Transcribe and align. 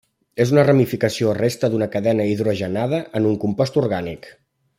És 0.43 0.51
una 0.53 0.61
ramificació 0.69 1.29
o 1.31 1.35
resta 1.39 1.69
d'una 1.73 1.89
cadena 1.97 2.25
hidrogenada 2.31 3.03
en 3.21 3.29
un 3.33 3.37
compost 3.45 3.79
orgànic. 3.85 4.33